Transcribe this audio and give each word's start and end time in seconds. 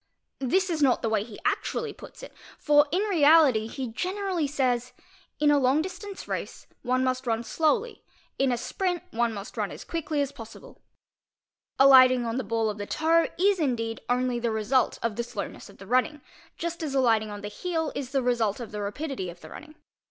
e 0.39 0.47
not 0.81 1.03
the 1.03 1.09
way 1.09 1.23
he 1.23 1.37
actually 1.45 1.93
puts 1.93 2.23
it; 2.23 2.33
for 2.57 2.87
in 2.91 3.03
reality 3.03 3.67
he 3.67 3.85
generally 3.85 4.47
says: 4.47 4.93
"Inal 5.39 5.79
distance 5.79 6.27
race; 6.27 6.65
one 6.81 7.03
must 7.03 7.27
run 7.27 7.43
slowly; 7.43 8.03
in 8.39 8.51
a 8.51 8.57
sprint, 8.57 9.03
one 9.11 9.31
must 9.31 9.57
run 9.57 9.69
as 9.69 9.83
quic! 9.85 10.11
as 10.19 10.31
possible". 10.31 10.81
Alighting 11.77 12.25
on 12.25 12.37
the 12.37 12.43
ball 12.43 12.67
of 12.67 12.79
the 12.79 12.87
toe 12.87 13.27
is, 13.37 13.59
indeed, 13.59 14.01
only 14.09 14.39
the 14.39 14.47
resu' 14.47 15.15
the 15.15 15.23
slowness 15.23 15.69
of 15.69 15.77
the 15.77 15.85
running, 15.85 16.21
just 16.57 16.81
as 16.81 16.95
alighting 16.95 17.29
on 17.29 17.41
the 17.41 17.47
heel 17.47 17.91
is 17.93 18.09
the 18.09 18.23
result 18.23 18.57
the 18.57 18.81
rapidity 18.81 19.29
of 19.29 19.41
the 19.41 19.51
running. 19.51 19.75